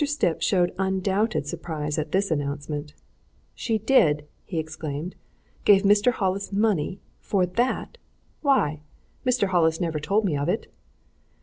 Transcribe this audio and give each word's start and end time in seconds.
Stipp 0.03 0.41
showed 0.41 0.73
undoubted 0.79 1.45
surprise 1.45 1.99
at 1.99 2.11
this 2.11 2.31
announcement. 2.31 2.95
"She 3.53 3.77
did!" 3.77 4.25
he 4.43 4.57
exclaimed. 4.57 5.13
"Gave 5.63 5.83
Mr. 5.83 6.11
Hollis 6.11 6.51
money 6.51 6.99
for 7.19 7.45
that? 7.45 7.99
Why! 8.41 8.81
Mr. 9.23 9.49
Hollis 9.49 9.79
never 9.79 9.99
told 9.99 10.25
me 10.25 10.35
of 10.35 10.49
it!" 10.49 10.65